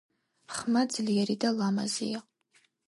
[0.59, 2.25] ხმა ძლიერი და ლამაზია.